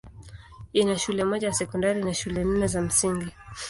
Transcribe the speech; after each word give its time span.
Ina 0.73 0.97
shule 0.97 1.23
moja 1.23 1.47
ya 1.47 1.53
sekondari 1.53 2.03
na 2.03 2.13
shule 2.13 2.43
nne 2.43 2.67
za 2.67 2.81
msingi. 2.81 3.31